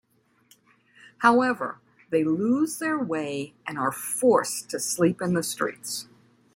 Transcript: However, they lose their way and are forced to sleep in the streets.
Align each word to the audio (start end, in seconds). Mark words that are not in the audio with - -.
However, 1.19 1.77
they 2.09 2.23
lose 2.23 2.79
their 2.79 2.97
way 2.97 3.53
and 3.67 3.77
are 3.77 3.91
forced 3.91 4.67
to 4.71 4.79
sleep 4.79 5.21
in 5.21 5.35
the 5.35 5.43
streets. 5.43 6.07